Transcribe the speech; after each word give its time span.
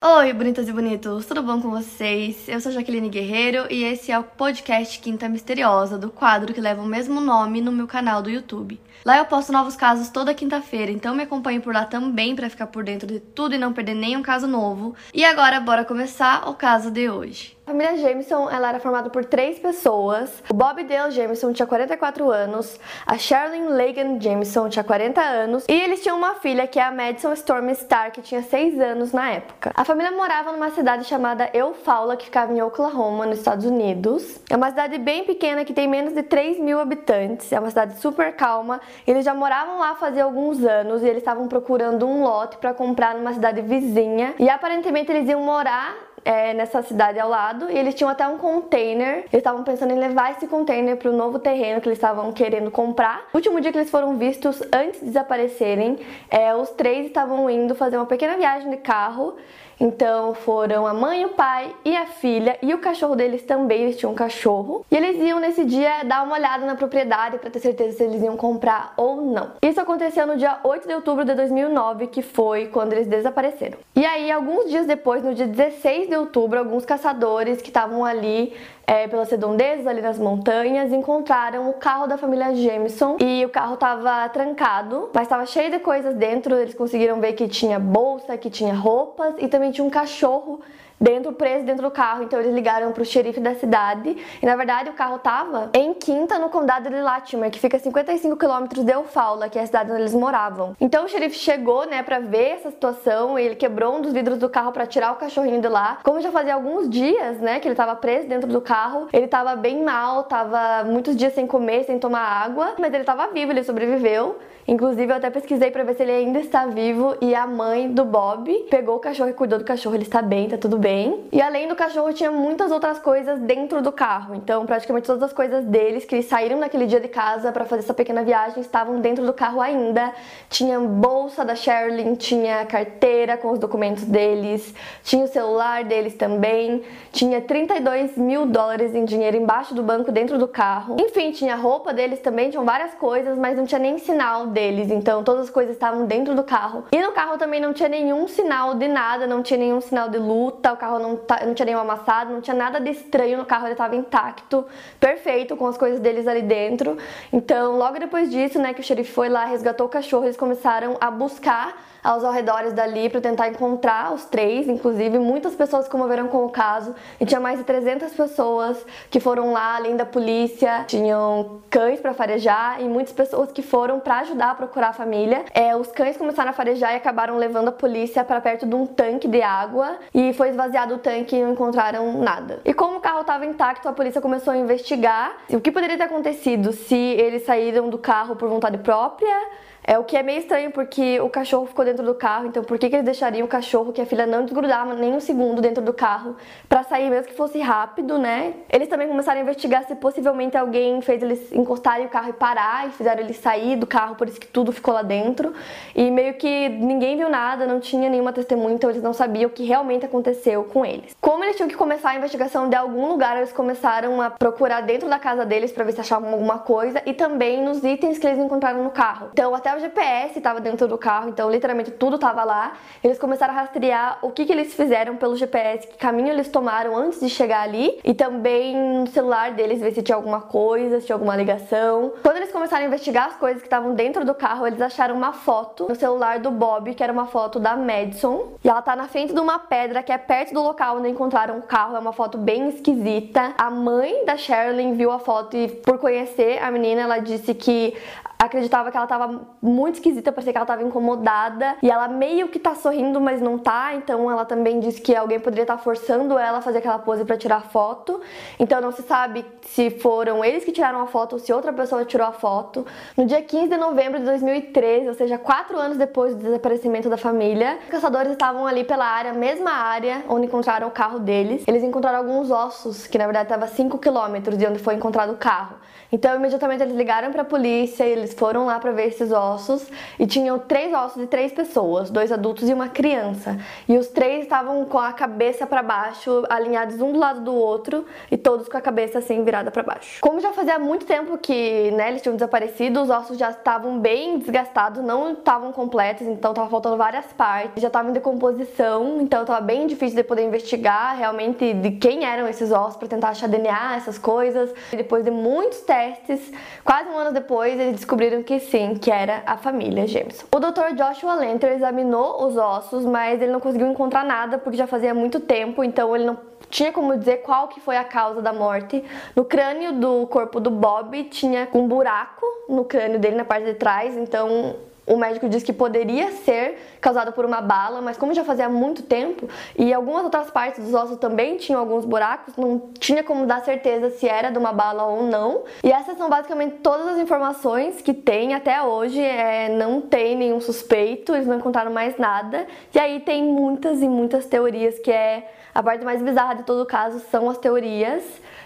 Oi, 0.00 0.32
bonitas 0.32 0.68
e 0.68 0.72
bonitos, 0.72 1.26
tudo 1.26 1.42
bom 1.42 1.60
com 1.60 1.70
vocês? 1.70 2.48
Eu 2.48 2.60
sou 2.60 2.70
Jaqueline 2.70 3.08
Guerreiro 3.08 3.66
e 3.68 3.82
esse 3.82 4.12
é 4.12 4.18
o 4.18 4.22
podcast 4.22 4.96
Quinta 5.00 5.28
Misteriosa, 5.28 5.98
do 5.98 6.08
quadro 6.08 6.54
que 6.54 6.60
leva 6.60 6.80
o 6.80 6.86
mesmo 6.86 7.20
nome 7.20 7.60
no 7.60 7.72
meu 7.72 7.88
canal 7.88 8.22
do 8.22 8.30
YouTube. 8.30 8.80
Lá 9.04 9.18
eu 9.18 9.24
posto 9.24 9.52
novos 9.52 9.74
casos 9.74 10.08
toda 10.08 10.34
quinta-feira, 10.34 10.92
então 10.92 11.16
me 11.16 11.24
acompanhe 11.24 11.58
por 11.58 11.74
lá 11.74 11.84
também 11.84 12.36
para 12.36 12.48
ficar 12.48 12.68
por 12.68 12.84
dentro 12.84 13.08
de 13.08 13.18
tudo 13.18 13.56
e 13.56 13.58
não 13.58 13.72
perder 13.72 13.94
nenhum 13.94 14.22
caso 14.22 14.46
novo. 14.46 14.94
E 15.12 15.24
agora, 15.24 15.58
bora 15.58 15.84
começar 15.84 16.48
o 16.48 16.54
caso 16.54 16.92
de 16.92 17.10
hoje. 17.10 17.58
A 17.66 17.70
família 17.70 17.98
Jameson 17.98 18.48
ela 18.48 18.70
era 18.70 18.80
formada 18.80 19.10
por 19.10 19.26
três 19.26 19.58
pessoas. 19.58 20.42
O 20.48 20.54
Bob 20.54 20.82
Dale 20.84 21.10
Jameson 21.10 21.52
tinha 21.52 21.66
44 21.66 22.30
anos, 22.30 22.80
a 23.06 23.18
Sherilyn 23.18 23.68
Lagan 23.68 24.18
Jameson 24.18 24.70
tinha 24.70 24.82
40 24.82 25.20
anos 25.20 25.64
e 25.68 25.72
eles 25.72 26.00
tinham 26.02 26.16
uma 26.16 26.34
filha 26.36 26.66
que 26.66 26.78
é 26.78 26.82
a 26.82 26.90
Madison 26.90 27.32
Storm 27.34 27.68
Starr, 27.72 28.10
que 28.10 28.22
tinha 28.22 28.42
6 28.42 28.80
anos 28.80 29.12
na 29.12 29.30
época. 29.32 29.70
A 29.74 29.84
família 29.88 30.12
morava 30.12 30.52
numa 30.52 30.68
cidade 30.68 31.04
chamada 31.04 31.48
Eufaula, 31.54 32.14
que 32.14 32.26
ficava 32.26 32.52
em 32.52 32.60
Oklahoma, 32.60 33.24
nos 33.24 33.38
Estados 33.38 33.64
Unidos. 33.64 34.38
É 34.50 34.54
uma 34.54 34.68
cidade 34.68 34.98
bem 34.98 35.24
pequena 35.24 35.64
que 35.64 35.72
tem 35.72 35.88
menos 35.88 36.12
de 36.12 36.22
3 36.22 36.60
mil 36.60 36.78
habitantes, 36.78 37.50
é 37.50 37.58
uma 37.58 37.70
cidade 37.70 37.98
super 37.98 38.36
calma. 38.36 38.82
Eles 39.06 39.24
já 39.24 39.32
moravam 39.32 39.78
lá 39.78 39.94
fazia 39.94 40.24
alguns 40.24 40.62
anos 40.62 41.02
e 41.02 41.06
eles 41.06 41.22
estavam 41.22 41.48
procurando 41.48 42.06
um 42.06 42.22
lote 42.22 42.58
para 42.58 42.74
comprar 42.74 43.14
numa 43.14 43.32
cidade 43.32 43.62
vizinha 43.62 44.34
e 44.38 44.50
aparentemente 44.50 45.10
eles 45.10 45.26
iam 45.26 45.40
morar 45.40 45.96
é, 46.22 46.52
nessa 46.52 46.82
cidade 46.82 47.18
ao 47.18 47.30
lado 47.30 47.70
e 47.70 47.78
eles 47.78 47.94
tinham 47.94 48.10
até 48.10 48.28
um 48.28 48.36
container. 48.36 49.20
Eles 49.20 49.32
estavam 49.32 49.64
pensando 49.64 49.92
em 49.92 49.98
levar 49.98 50.32
esse 50.32 50.46
container 50.46 50.98
para 50.98 51.10
o 51.10 51.16
novo 51.16 51.38
terreno 51.38 51.80
que 51.80 51.88
eles 51.88 51.96
estavam 51.96 52.30
querendo 52.32 52.70
comprar. 52.70 53.26
No 53.32 53.38
último 53.38 53.58
dia 53.58 53.72
que 53.72 53.78
eles 53.78 53.90
foram 53.90 54.18
vistos, 54.18 54.60
antes 54.70 55.00
de 55.00 55.06
desaparecerem, 55.06 55.98
é, 56.28 56.54
os 56.54 56.68
três 56.70 57.06
estavam 57.06 57.48
indo 57.48 57.74
fazer 57.74 57.96
uma 57.96 58.04
pequena 58.04 58.36
viagem 58.36 58.68
de 58.68 58.76
carro 58.76 59.36
então 59.80 60.34
foram 60.34 60.86
a 60.86 60.92
mãe, 60.92 61.24
o 61.24 61.30
pai 61.30 61.74
e 61.84 61.96
a 61.96 62.06
filha 62.06 62.58
e 62.62 62.74
o 62.74 62.78
cachorro 62.78 63.14
deles 63.14 63.42
também, 63.42 63.82
eles 63.82 63.96
tinham 63.96 64.12
um 64.12 64.14
cachorro. 64.14 64.84
E 64.90 64.96
eles 64.96 65.16
iam 65.22 65.38
nesse 65.38 65.64
dia 65.64 66.04
dar 66.04 66.24
uma 66.24 66.34
olhada 66.34 66.66
na 66.66 66.74
propriedade 66.74 67.38
para 67.38 67.50
ter 67.50 67.60
certeza 67.60 67.96
se 67.96 68.04
eles 68.04 68.22
iam 68.22 68.36
comprar 68.36 68.92
ou 68.96 69.20
não. 69.20 69.52
Isso 69.62 69.80
aconteceu 69.80 70.26
no 70.26 70.36
dia 70.36 70.58
8 70.64 70.88
de 70.88 70.94
outubro 70.94 71.24
de 71.24 71.34
2009, 71.34 72.08
que 72.08 72.22
foi 72.22 72.66
quando 72.66 72.92
eles 72.92 73.06
desapareceram. 73.06 73.78
E 73.94 74.04
aí, 74.04 74.30
alguns 74.30 74.70
dias 74.70 74.86
depois, 74.86 75.22
no 75.22 75.34
dia 75.34 75.46
16 75.46 76.08
de 76.08 76.16
outubro, 76.16 76.58
alguns 76.58 76.84
caçadores 76.84 77.60
que 77.60 77.68
estavam 77.68 78.04
ali 78.04 78.52
é, 78.88 79.06
pelas 79.06 79.30
redondezas, 79.30 79.86
ali 79.86 80.00
nas 80.00 80.18
montanhas, 80.18 80.90
encontraram 80.90 81.68
o 81.68 81.74
carro 81.74 82.06
da 82.06 82.16
família 82.16 82.54
Jameson 82.54 83.18
e 83.20 83.44
o 83.44 83.50
carro 83.50 83.74
estava 83.74 84.26
trancado, 84.30 85.10
mas 85.12 85.24
estava 85.24 85.44
cheio 85.44 85.70
de 85.70 85.78
coisas 85.78 86.14
dentro. 86.14 86.54
Eles 86.54 86.74
conseguiram 86.74 87.20
ver 87.20 87.34
que 87.34 87.46
tinha 87.46 87.78
bolsa, 87.78 88.38
que 88.38 88.48
tinha 88.48 88.72
roupas 88.72 89.34
e 89.38 89.46
também 89.46 89.67
um 89.80 89.90
cachorro 89.90 90.60
dentro 91.00 91.32
preso 91.32 91.64
dentro 91.64 91.82
do 91.82 91.90
carro. 91.90 92.22
Então 92.22 92.40
eles 92.40 92.54
ligaram 92.54 92.92
para 92.92 93.02
o 93.02 93.06
xerife 93.06 93.40
da 93.40 93.54
cidade 93.54 94.16
e 94.42 94.46
na 94.46 94.56
verdade 94.56 94.90
o 94.90 94.92
carro 94.92 95.18
tava 95.18 95.70
em 95.72 95.94
Quinta, 95.94 96.38
no 96.38 96.48
condado 96.48 96.88
de 96.88 97.00
Latimer, 97.00 97.50
que 97.50 97.58
fica 97.58 97.76
a 97.76 97.80
55 97.80 98.36
quilômetros 98.36 98.84
de 98.84 98.92
Eufaula, 98.92 99.48
que 99.48 99.58
é 99.58 99.62
a 99.62 99.66
cidade 99.66 99.90
onde 99.90 100.00
eles 100.00 100.14
moravam. 100.14 100.76
Então 100.80 101.04
o 101.04 101.08
xerife 101.08 101.36
chegou, 101.36 101.86
né, 101.86 102.02
para 102.02 102.18
ver 102.18 102.50
essa 102.50 102.70
situação 102.70 103.38
e 103.38 103.42
ele 103.42 103.54
quebrou 103.54 103.96
um 103.96 104.00
dos 104.00 104.12
vidros 104.12 104.38
do 104.38 104.48
carro 104.48 104.72
para 104.72 104.86
tirar 104.86 105.12
o 105.12 105.16
cachorrinho 105.16 105.60
de 105.60 105.68
lá. 105.68 105.98
Como 106.02 106.20
já 106.20 106.30
fazia 106.30 106.54
alguns 106.54 106.88
dias, 106.88 107.38
né, 107.38 107.60
que 107.60 107.68
ele 107.68 107.74
tava 107.74 107.94
preso 107.96 108.28
dentro 108.28 108.48
do 108.48 108.60
carro, 108.60 109.08
ele 109.12 109.26
tava 109.26 109.54
bem 109.56 109.82
mal, 109.82 110.24
tava 110.24 110.84
muitos 110.84 111.16
dias 111.16 111.34
sem 111.34 111.46
comer, 111.46 111.84
sem 111.84 111.98
tomar 111.98 112.20
água, 112.20 112.74
mas 112.78 112.92
ele 112.92 113.04
tava 113.04 113.26
vivo, 113.28 113.52
ele 113.52 113.62
sobreviveu. 113.62 114.36
Inclusive, 114.66 115.10
eu 115.10 115.16
até 115.16 115.30
pesquisei 115.30 115.70
para 115.70 115.82
ver 115.82 115.94
se 115.94 116.02
ele 116.02 116.12
ainda 116.12 116.40
está 116.40 116.66
vivo 116.66 117.16
e 117.22 117.34
a 117.34 117.46
mãe 117.46 117.90
do 117.90 118.04
Bob 118.04 118.52
pegou 118.68 118.96
o 118.96 118.98
cachorro 118.98 119.30
e 119.30 119.32
cuidou 119.32 119.58
do 119.58 119.64
cachorro. 119.64 119.94
Ele 119.94 120.02
está 120.02 120.20
bem, 120.20 120.46
tá 120.46 120.58
tudo 120.58 120.76
bem. 120.76 120.87
E 121.30 121.42
além 121.42 121.68
do 121.68 121.76
cachorro, 121.76 122.12
tinha 122.12 122.30
muitas 122.30 122.70
outras 122.70 122.98
coisas 122.98 123.38
dentro 123.40 123.82
do 123.82 123.92
carro. 123.92 124.34
Então, 124.34 124.64
praticamente 124.64 125.06
todas 125.06 125.22
as 125.22 125.32
coisas 125.32 125.64
deles 125.64 126.04
que 126.04 126.14
eles 126.14 126.26
saíram 126.26 126.58
naquele 126.58 126.86
dia 126.86 127.00
de 127.00 127.08
casa 127.08 127.52
para 127.52 127.64
fazer 127.64 127.82
essa 127.82 127.94
pequena 127.94 128.22
viagem 128.22 128.60
estavam 128.60 129.00
dentro 129.00 129.26
do 129.26 129.32
carro 129.32 129.60
ainda. 129.60 130.12
Tinha 130.48 130.80
bolsa 130.80 131.44
da 131.44 131.54
Sherilyn, 131.54 132.14
tinha 132.14 132.64
carteira 132.66 133.36
com 133.36 133.50
os 133.50 133.58
documentos 133.58 134.04
deles, 134.04 134.74
tinha 135.02 135.24
o 135.24 135.28
celular 135.28 135.84
deles 135.84 136.14
também, 136.14 136.82
tinha 137.12 137.40
32 137.40 138.16
mil 138.16 138.46
dólares 138.46 138.94
em 138.94 139.04
dinheiro 139.04 139.36
embaixo 139.36 139.74
do 139.74 139.82
banco 139.82 140.10
dentro 140.10 140.38
do 140.38 140.48
carro. 140.48 140.96
Enfim, 140.98 141.30
tinha 141.30 141.54
roupa 141.56 141.92
deles 141.92 142.20
também, 142.20 142.50
tinham 142.50 142.64
várias 142.64 142.94
coisas, 142.94 143.36
mas 143.36 143.56
não 143.56 143.66
tinha 143.66 143.78
nem 143.78 143.98
sinal 143.98 144.46
deles, 144.46 144.90
então 144.90 145.22
todas 145.22 145.44
as 145.44 145.50
coisas 145.50 145.74
estavam 145.74 146.06
dentro 146.06 146.34
do 146.34 146.42
carro. 146.42 146.84
E 146.92 147.00
no 147.00 147.12
carro 147.12 147.36
também 147.36 147.60
não 147.60 147.72
tinha 147.72 147.88
nenhum 147.88 148.26
sinal 148.26 148.74
de 148.74 148.88
nada, 148.88 149.26
não 149.26 149.42
tinha 149.42 149.58
nenhum 149.58 149.80
sinal 149.80 150.08
de 150.08 150.18
luta, 150.18 150.77
carro 150.78 150.98
não, 150.98 151.16
tá, 151.16 151.44
não 151.44 151.54
tinha 151.54 151.66
nenhum 151.66 151.78
amassado, 151.78 152.32
não 152.32 152.40
tinha 152.40 152.56
nada 152.56 152.80
de 152.80 152.90
estranho 152.90 153.36
no 153.36 153.44
carro, 153.44 153.66
ele 153.66 153.72
estava 153.72 153.94
intacto, 153.94 154.64
perfeito, 154.98 155.56
com 155.56 155.66
as 155.66 155.76
coisas 155.76 156.00
deles 156.00 156.26
ali 156.26 156.42
dentro. 156.42 156.96
Então, 157.32 157.76
logo 157.76 157.98
depois 157.98 158.30
disso, 158.30 158.58
né, 158.58 158.72
que 158.72 158.80
o 158.80 158.84
xerife 158.84 159.12
foi 159.12 159.28
lá, 159.28 159.44
resgatou 159.44 159.86
o 159.86 159.90
cachorro, 159.90 160.24
eles 160.24 160.36
começaram 160.36 160.96
a 161.00 161.10
buscar 161.10 161.87
aos 162.08 162.24
arredores 162.24 162.72
dali 162.72 163.10
para 163.10 163.20
tentar 163.20 163.48
encontrar 163.48 164.14
os 164.14 164.24
três, 164.24 164.66
inclusive 164.66 165.18
muitas 165.18 165.54
pessoas 165.54 165.84
se 165.84 165.90
comoveram 165.90 166.26
com 166.26 166.46
o 166.46 166.48
caso 166.48 166.94
e 167.20 167.26
tinha 167.26 167.38
mais 167.38 167.58
de 167.58 167.64
300 167.64 168.14
pessoas 168.14 168.82
que 169.10 169.20
foram 169.20 169.52
lá, 169.52 169.76
além 169.76 169.94
da 169.94 170.06
polícia, 170.06 170.84
tinham 170.86 171.60
cães 171.68 172.00
para 172.00 172.14
farejar 172.14 172.80
e 172.80 172.88
muitas 172.88 173.12
pessoas 173.12 173.52
que 173.52 173.60
foram 173.60 174.00
para 174.00 174.20
ajudar 174.20 174.52
a 174.52 174.54
procurar 174.54 174.88
a 174.88 174.92
família. 174.94 175.44
É, 175.52 175.76
os 175.76 175.88
cães 175.88 176.16
começaram 176.16 176.48
a 176.48 176.54
farejar 176.54 176.94
e 176.94 176.96
acabaram 176.96 177.36
levando 177.36 177.68
a 177.68 177.72
polícia 177.72 178.24
para 178.24 178.40
perto 178.40 178.64
de 178.64 178.74
um 178.74 178.86
tanque 178.86 179.28
de 179.28 179.42
água 179.42 179.98
e 180.14 180.32
foi 180.32 180.48
esvaziado 180.48 180.94
o 180.94 180.98
tanque 180.98 181.36
e 181.36 181.42
não 181.42 181.52
encontraram 181.52 182.22
nada. 182.22 182.60
E 182.64 182.72
como 182.72 182.96
o 182.96 183.00
carro 183.00 183.20
estava 183.20 183.44
intacto, 183.44 183.86
a 183.86 183.92
polícia 183.92 184.22
começou 184.22 184.54
a 184.54 184.56
investigar 184.56 185.36
o 185.50 185.60
que 185.60 185.70
poderia 185.70 185.98
ter 185.98 186.04
acontecido 186.04 186.72
se 186.72 186.96
eles 186.96 187.44
saíram 187.44 187.90
do 187.90 187.98
carro 187.98 188.34
por 188.34 188.48
vontade 188.48 188.78
própria 188.78 189.67
é 189.88 189.98
o 189.98 190.04
que 190.04 190.18
é 190.18 190.22
meio 190.22 190.40
estranho 190.40 190.70
porque 190.70 191.18
o 191.18 191.30
cachorro 191.30 191.64
ficou 191.64 191.82
dentro 191.82 192.04
do 192.04 192.14
carro, 192.14 192.46
então 192.46 192.62
por 192.62 192.78
que, 192.78 192.90
que 192.90 192.96
eles 192.96 193.06
deixariam 193.06 193.46
o 193.46 193.48
cachorro 193.48 193.90
que 193.90 194.02
a 194.02 194.04
filha 194.04 194.26
não 194.26 194.44
desgrudava 194.44 194.92
nem 194.92 195.14
um 195.14 195.20
segundo 195.20 195.62
dentro 195.62 195.82
do 195.82 195.94
carro 195.94 196.36
para 196.68 196.82
sair 196.82 197.08
mesmo 197.08 197.28
que 197.28 197.34
fosse 197.34 197.58
rápido, 197.58 198.18
né? 198.18 198.52
Eles 198.70 198.86
também 198.86 199.08
começaram 199.08 199.38
a 199.38 199.42
investigar 199.42 199.86
se 199.86 199.94
possivelmente 199.94 200.58
alguém 200.58 201.00
fez 201.00 201.22
eles 201.22 201.50
encostarem 201.52 202.04
o 202.04 202.10
carro 202.10 202.28
e 202.28 202.32
parar 202.34 202.86
e 202.86 202.90
fizeram 202.90 203.22
eles 203.22 203.38
sair 203.38 203.76
do 203.76 203.86
carro, 203.86 204.14
por 204.14 204.28
isso 204.28 204.38
que 204.38 204.46
tudo 204.46 204.72
ficou 204.72 204.92
lá 204.92 205.00
dentro. 205.00 205.54
E 205.96 206.10
meio 206.10 206.34
que 206.34 206.68
ninguém 206.68 207.16
viu 207.16 207.30
nada, 207.30 207.66
não 207.66 207.80
tinha 207.80 208.10
nenhuma 208.10 208.30
testemunha, 208.30 208.74
então 208.74 208.90
eles 208.90 209.02
não 209.02 209.14
sabiam 209.14 209.48
o 209.48 209.50
que 209.50 209.64
realmente 209.64 210.04
aconteceu 210.04 210.64
com 210.64 210.84
eles. 210.84 211.16
Como 211.18 211.42
eles 211.42 211.56
tinham 211.56 211.68
que 211.68 211.76
começar 211.76 212.10
a 212.10 212.14
investigação 212.14 212.68
de 212.68 212.76
algum 212.76 213.08
lugar, 213.08 213.38
eles 213.38 213.52
começaram 213.52 214.20
a 214.20 214.28
procurar 214.28 214.82
dentro 214.82 215.08
da 215.08 215.18
casa 215.18 215.46
deles 215.46 215.72
para 215.72 215.84
ver 215.84 215.92
se 215.92 216.02
achavam 216.02 216.30
alguma 216.30 216.58
coisa 216.58 217.00
e 217.06 217.14
também 217.14 217.62
nos 217.62 217.82
itens 217.82 218.18
que 218.18 218.26
eles 218.26 218.38
encontraram 218.38 218.84
no 218.84 218.90
carro. 218.90 219.30
Então 219.32 219.54
até 219.54 219.77
o 219.78 219.80
GPS 219.80 220.36
estava 220.36 220.60
dentro 220.60 220.86
do 220.88 220.98
carro, 220.98 221.28
então 221.28 221.50
literalmente 221.50 221.90
tudo 221.92 222.16
estava 222.16 222.44
lá. 222.44 222.72
Eles 223.02 223.18
começaram 223.18 223.54
a 223.54 223.56
rastrear 223.56 224.18
o 224.22 224.30
que, 224.30 224.44
que 224.44 224.52
eles 224.52 224.74
fizeram 224.74 225.16
pelo 225.16 225.36
GPS, 225.36 225.86
que 225.86 225.96
caminho 225.96 226.28
eles 226.28 226.48
tomaram 226.48 226.96
antes 226.96 227.20
de 227.20 227.28
chegar 227.28 227.62
ali, 227.62 227.98
e 228.04 228.12
também 228.12 228.76
no 228.76 229.06
celular 229.06 229.52
deles 229.52 229.80
ver 229.80 229.92
se 229.92 230.02
tinha 230.02 230.16
alguma 230.16 230.40
coisa, 230.40 231.00
se 231.00 231.06
tinha 231.06 231.14
alguma 231.14 231.36
ligação. 231.36 232.12
Quando 232.22 232.36
eles 232.38 232.50
começaram 232.50 232.84
a 232.84 232.86
investigar 232.86 233.28
as 233.28 233.36
coisas 233.36 233.62
que 233.62 233.66
estavam 233.66 233.94
dentro 233.94 234.24
do 234.24 234.34
carro, 234.34 234.66
eles 234.66 234.80
acharam 234.80 235.14
uma 235.14 235.32
foto 235.32 235.86
no 235.88 235.94
celular 235.94 236.40
do 236.40 236.50
Bob, 236.50 236.94
que 236.94 237.02
era 237.02 237.12
uma 237.12 237.26
foto 237.26 237.60
da 237.60 237.76
Madison, 237.76 238.54
e 238.64 238.68
ela 238.68 238.82
tá 238.82 238.96
na 238.96 239.06
frente 239.06 239.32
de 239.32 239.40
uma 239.40 239.58
pedra 239.58 240.02
que 240.02 240.12
é 240.12 240.18
perto 240.18 240.52
do 240.52 240.62
local 240.62 240.96
onde 240.98 241.08
encontraram 241.08 241.58
o 241.58 241.62
carro. 241.62 241.96
É 241.96 241.98
uma 241.98 242.12
foto 242.12 242.36
bem 242.36 242.68
esquisita. 242.68 243.54
A 243.56 243.70
mãe 243.70 244.24
da 244.24 244.36
Sherilyn 244.36 244.94
viu 244.94 245.12
a 245.12 245.18
foto 245.18 245.56
e, 245.56 245.68
por 245.68 245.98
conhecer 245.98 246.62
a 246.62 246.70
menina, 246.70 247.02
ela 247.02 247.18
disse 247.18 247.54
que 247.54 247.94
acreditava 248.38 248.90
que 248.90 248.96
ela 248.96 249.06
tava 249.06 249.40
muito 249.60 249.96
esquisita, 249.96 250.30
parecia 250.30 250.52
que 250.52 250.56
ela 250.56 250.66
tava 250.66 250.82
incomodada. 250.82 251.76
E 251.82 251.90
ela 251.90 252.06
meio 252.06 252.48
que 252.48 252.58
tá 252.58 252.74
sorrindo, 252.74 253.20
mas 253.20 253.40
não 253.40 253.58
tá. 253.58 253.94
Então 253.94 254.30
ela 254.30 254.44
também 254.44 254.78
disse 254.78 255.00
que 255.00 255.14
alguém 255.14 255.40
poderia 255.40 255.64
estar 255.64 255.76
tá 255.76 255.82
forçando 255.82 256.38
ela 256.38 256.58
a 256.58 256.62
fazer 256.62 256.78
aquela 256.78 256.98
pose 256.98 257.24
para 257.24 257.36
tirar 257.36 257.62
foto. 257.62 258.20
Então 258.58 258.80
não 258.80 258.92
se 258.92 259.02
sabe 259.02 259.44
se 259.62 259.90
foram 259.90 260.44
eles 260.44 260.64
que 260.64 260.70
tiraram 260.70 261.00
a 261.00 261.06
foto 261.06 261.34
ou 261.34 261.38
se 261.38 261.52
outra 261.52 261.72
pessoa 261.72 262.04
tirou 262.04 262.26
a 262.26 262.32
foto. 262.32 262.86
No 263.16 263.26
dia 263.26 263.42
15 263.42 263.68
de 263.68 263.76
novembro 263.76 264.18
de 264.20 264.24
2013, 264.24 265.08
ou 265.08 265.14
seja, 265.14 265.36
quatro 265.36 265.76
anos 265.76 265.96
depois 265.96 266.34
do 266.34 266.42
desaparecimento 266.42 267.10
da 267.10 267.16
família, 267.16 267.78
os 267.84 267.90
caçadores 267.90 268.32
estavam 268.32 268.66
ali 268.66 268.84
pela 268.84 269.04
área, 269.04 269.32
mesma 269.32 269.70
área 269.72 270.24
onde 270.28 270.46
encontraram 270.46 270.86
o 270.86 270.90
carro 270.90 271.18
deles. 271.18 271.64
Eles 271.66 271.82
encontraram 271.82 272.18
alguns 272.18 272.50
ossos, 272.50 273.06
que 273.06 273.18
na 273.18 273.24
verdade 273.24 273.46
estava 273.46 273.64
a 273.64 273.68
5 273.68 273.98
quilômetros 273.98 274.56
de 274.56 274.66
onde 274.66 274.78
foi 274.78 274.94
encontrado 274.94 275.32
o 275.32 275.36
carro. 275.36 275.76
Então 276.10 276.34
imediatamente 276.34 276.82
eles 276.82 276.96
ligaram 276.96 277.30
para 277.32 277.42
a 277.42 277.44
polícia, 277.44 278.04
eles 278.04 278.27
eles 278.28 278.34
foram 278.34 278.66
lá 278.66 278.78
para 278.78 278.92
ver 278.92 279.08
esses 279.08 279.32
ossos 279.32 279.86
e 280.18 280.26
tinham 280.26 280.58
três 280.58 280.92
ossos 280.92 281.20
de 281.20 281.26
três 281.26 281.52
pessoas, 281.52 282.10
dois 282.10 282.30
adultos 282.30 282.68
e 282.68 282.74
uma 282.74 282.88
criança. 282.88 283.58
E 283.88 283.96
os 283.96 284.08
três 284.08 284.42
estavam 284.42 284.84
com 284.84 284.98
a 284.98 285.12
cabeça 285.12 285.66
para 285.66 285.82
baixo, 285.82 286.44
alinhados 286.48 287.00
um 287.00 287.12
do 287.12 287.18
lado 287.18 287.40
do 287.40 287.54
outro 287.54 288.04
e 288.30 288.36
todos 288.36 288.68
com 288.68 288.76
a 288.76 288.80
cabeça 288.80 289.18
assim 289.18 289.42
virada 289.44 289.70
para 289.70 289.82
baixo. 289.82 290.20
Como 290.20 290.40
já 290.40 290.52
fazia 290.52 290.78
muito 290.78 291.06
tempo 291.06 291.38
que 291.38 291.90
né, 291.92 292.08
eles 292.08 292.22
tinham 292.22 292.34
desaparecido, 292.36 293.02
os 293.02 293.10
ossos 293.10 293.38
já 293.38 293.50
estavam 293.50 293.98
bem 293.98 294.38
desgastados, 294.38 295.02
não 295.02 295.32
estavam 295.32 295.72
completos, 295.72 296.26
então 296.26 296.52
tava 296.52 296.68
faltando 296.68 296.96
várias 296.96 297.26
partes, 297.32 297.80
já 297.80 297.88
estavam 297.88 298.10
em 298.10 298.14
decomposição, 298.14 299.20
então 299.20 299.44
tava 299.44 299.60
bem 299.60 299.86
difícil 299.86 300.16
de 300.16 300.24
poder 300.24 300.44
investigar 300.44 301.16
realmente 301.16 301.72
de 301.72 301.92
quem 301.92 302.24
eram 302.24 302.46
esses 302.46 302.70
ossos 302.70 302.96
para 302.96 303.08
tentar 303.08 303.30
achar 303.30 303.48
DNA, 303.48 303.96
essas 303.96 304.18
coisas. 304.18 304.70
E 304.92 304.96
depois 304.96 305.24
de 305.24 305.30
muitos 305.30 305.80
testes, 305.80 306.52
quase 306.84 307.08
um 307.08 307.16
ano 307.16 307.32
depois, 307.32 307.78
eles 307.78 307.94
descobriram 307.94 308.17
que 308.44 308.58
sim, 308.60 308.94
que 308.94 309.10
era 309.10 309.42
a 309.46 309.56
família 309.56 310.06
Jameson. 310.06 310.46
O 310.54 310.60
Dr. 310.60 310.94
Joshua 310.96 311.34
Lenter 311.34 311.72
examinou 311.72 312.46
os 312.46 312.56
ossos, 312.56 313.04
mas 313.04 313.40
ele 313.40 313.52
não 313.52 313.60
conseguiu 313.60 313.86
encontrar 313.86 314.24
nada 314.24 314.58
porque 314.58 314.76
já 314.76 314.86
fazia 314.86 315.14
muito 315.14 315.40
tempo, 315.40 315.84
então 315.84 316.14
ele 316.14 316.24
não 316.24 316.38
tinha 316.68 316.92
como 316.92 317.16
dizer 317.16 317.38
qual 317.38 317.68
que 317.68 317.80
foi 317.80 317.96
a 317.96 318.04
causa 318.04 318.42
da 318.42 318.52
morte. 318.52 319.02
No 319.34 319.44
crânio 319.44 319.92
do 319.92 320.26
corpo 320.26 320.60
do 320.60 320.70
Bob 320.70 321.24
tinha 321.24 321.68
um 321.72 321.86
buraco 321.86 322.44
no 322.68 322.84
crânio 322.84 323.18
dele 323.18 323.36
na 323.36 323.44
parte 323.44 323.66
de 323.66 323.74
trás, 323.74 324.16
então 324.16 324.76
o 325.08 325.16
médico 325.16 325.48
disse 325.48 325.64
que 325.64 325.72
poderia 325.72 326.30
ser 326.32 326.78
causado 327.00 327.32
por 327.32 327.44
uma 327.44 327.60
bala, 327.60 328.00
mas 328.00 328.16
como 328.16 328.34
já 328.34 328.44
fazia 328.44 328.68
muito 328.68 329.02
tempo 329.02 329.48
e 329.76 329.92
algumas 329.92 330.24
outras 330.24 330.50
partes 330.50 330.84
dos 330.84 330.94
ossos 330.94 331.16
também 331.18 331.56
tinham 331.56 331.80
alguns 331.80 332.04
buracos, 332.04 332.56
não 332.56 332.90
tinha 332.98 333.24
como 333.24 333.46
dar 333.46 333.64
certeza 333.64 334.10
se 334.10 334.28
era 334.28 334.50
de 334.50 334.58
uma 334.58 334.72
bala 334.72 335.04
ou 335.04 335.22
não. 335.22 335.62
E 335.82 335.90
essas 335.90 336.16
são 336.18 336.28
basicamente 336.28 336.76
todas 336.76 337.08
as 337.08 337.18
informações 337.18 338.00
que 338.02 338.12
tem 338.12 338.54
até 338.54 338.82
hoje. 338.82 339.20
É, 339.20 339.68
não 339.68 340.00
tem 340.00 340.36
nenhum 340.36 340.60
suspeito, 340.60 341.34
eles 341.34 341.46
não 341.46 341.56
encontraram 341.56 341.92
mais 341.92 342.18
nada. 342.18 342.66
E 342.94 342.98
aí 342.98 343.20
tem 343.20 343.42
muitas 343.42 344.02
e 344.02 344.08
muitas 344.08 344.46
teorias 344.46 344.98
que 344.98 345.10
é 345.10 345.50
a 345.74 345.82
parte 345.82 346.04
mais 346.04 346.22
bizarra 346.22 346.54
de 346.54 346.64
todo 346.64 346.82
o 346.82 346.86
caso 346.86 347.20
são 347.30 347.48
as 347.48 347.58
teorias 347.58 348.22